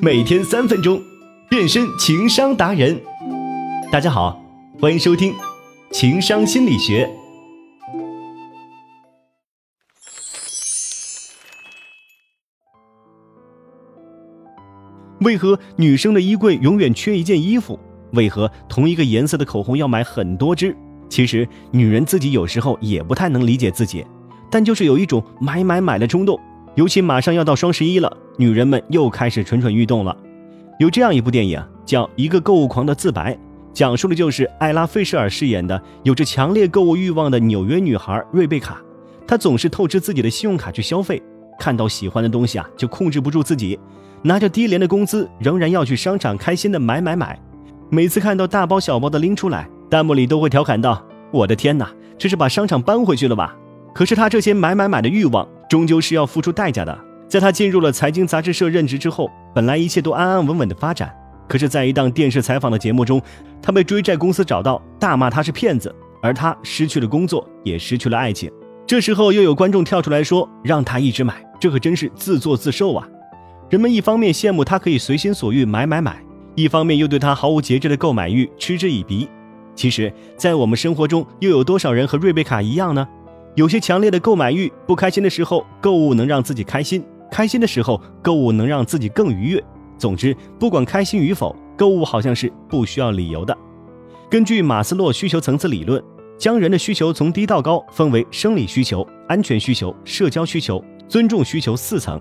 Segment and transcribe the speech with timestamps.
[0.00, 1.02] 每天三分钟，
[1.50, 3.00] 变身情商达人。
[3.90, 4.40] 大家好，
[4.80, 5.34] 欢迎收听
[5.90, 7.10] 情商心理学。
[15.22, 17.76] 为何女生的衣柜永远缺一件衣服？
[18.12, 20.76] 为何同一个颜色的口红要买很多支？
[21.08, 24.06] 其实女人自己有时候也不太能理解自己，
[24.48, 26.38] 但就是有一种买买买的冲动。
[26.76, 30.16] 尤其马上要到双十一了，女人们又开始蠢蠢欲动了。
[30.78, 33.34] 有这样一部电影叫《一个购物狂的自白》，
[33.72, 38.80] 讲述的就是艾拉·费舍尔饰演的有着强烈购物欲望的纽约女孩瑞贝卡。
[39.26, 41.20] 她总是透支自己的信用卡去消费，
[41.58, 43.76] 看到喜欢的东西啊就控制不住自己，
[44.22, 47.36] 拿着低廉的工资仍然要去商场开心的买买买。
[47.90, 53.56] 每次看到大包小包的拎出来，弹幕里都会调侃道：“我的天哪，这是把商场搬回去了吧？”
[53.92, 55.46] 可是她这些买买买的欲望。
[55.68, 56.98] 终究是要付出代价的。
[57.28, 61.14] 在他进入了财经杂志社任职之后，本来一切都安安稳稳的发展。
[61.46, 63.20] 可是，在一档电视采访的节目中，
[63.60, 68.50] 他被追债公司找到，大骂他是骗子，而他失去了工作，也失去了爱情。
[68.86, 73.06] 这时候，又有观众跳出来说：“让他一直买，这可真是自作自受啊！”
[73.68, 76.22] 人们一方面羡慕他可以随心所欲买买买，
[76.54, 79.28] 一方面又对他毫无节制的购买欲嗤之以鼻。
[79.74, 83.06] 其实，在我们生活中，又有多少人和瑞贝卡一样呢？
[83.54, 89.64] 有些强烈的购买欲，不开心的时候购物能让自己开心，开心的时候购物能让自己更愉悦。
[89.96, 93.56] 总之，不管开心与否，购物好像是不需要理由的。
[94.30, 96.02] 根据马斯洛需求层次理论，
[96.38, 102.20] 将人的需求从低到高分为生理需求、安全需求、社交需求、尊重需求四层，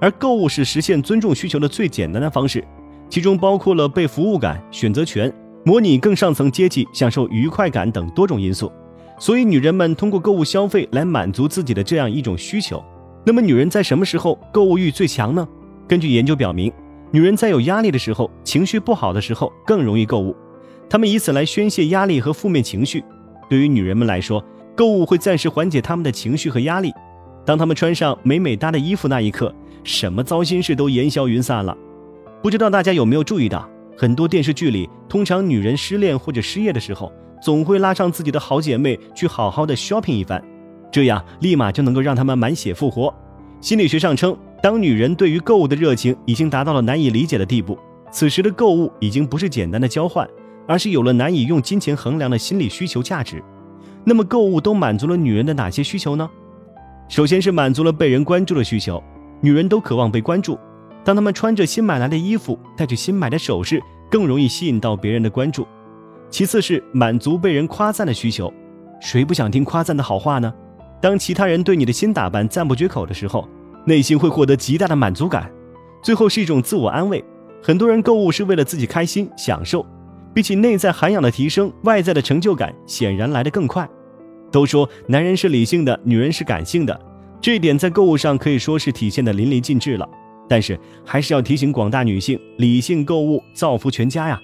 [0.00, 2.62] 而购物是实现尊重需求的最简单的方式，
[3.08, 5.32] 其中包括了被服务感、选择权、
[5.64, 8.70] 模拟更上层阶级、享受愉快感等多种因素。
[9.18, 12.84] 所以，女人们通过购物消费来满足自己的这样一种需求。
[13.26, 15.48] 那么，女人在什么时候购物欲最强呢？
[15.88, 16.70] 根据研究表明，
[17.10, 20.36] 女人在有压力的时候、情绪不好的时候更容易购物，
[20.90, 23.02] 她们以此来宣泄压力和负面情绪。
[23.48, 24.44] 对于女人们来说，
[24.76, 26.92] 购物会暂时缓解她们的情绪和压力。
[27.46, 31.76] 当她们穿上美美哒的衣服那一刻，什么糟心事都烟消云散了。
[32.42, 37.10] 不知道大家有没有注意到，很多电视剧里，通常女人失恋或者失业的时候。
[37.42, 40.42] 总会拉上自己的好姐妹去好好的 shopping 一番，
[40.94, 43.12] 这样立马就能够让他们满血复活。
[43.60, 47.76] 心理学上称，当女人对于购物的热情已经达到了难以理解的地步，
[48.12, 50.24] 此时的购物已经不是简单的交换，
[50.68, 53.42] 而是有了难以用金钱衡量的心理需求价值。
[54.04, 56.30] 那么，购物都满足了女人的哪些需求呢？
[57.08, 59.02] 首先是满足了被人关注的需求，
[59.40, 60.56] 女人都渴望被关注。
[61.02, 65.66] 当她们穿着新买来的衣服，戴着新买的首饰，更容易吸引到别人的关注。
[66.30, 68.52] 其次是满足被人夸赞的需求，
[69.00, 70.54] 谁不想听夸赞的好话呢？
[71.04, 73.46] 当其他人对你的新打扮赞不绝口的时候，
[73.84, 75.52] 内心会获得极大的满足感。
[76.02, 77.22] 最后是一种自我安慰，
[77.62, 79.84] 很多人购物是为了自己开心享受，
[80.32, 83.86] 比起内在涵养的提升，外在的成就感显然来得更快。
[84.50, 86.98] 都说男人是理性的，女人是感性的，
[87.38, 90.08] 这一点在购物上可以说是体现的淋漓尽致了。
[90.48, 94.40] 但是还是要提醒广大女性，理性购物，造福全家呀。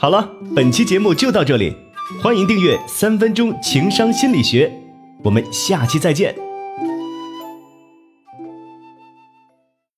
[0.00, 1.74] 好了，本期节目就到这里，
[2.22, 4.68] 欢迎订阅《三分钟情商心理学》，
[5.24, 6.47] 我们下期再见。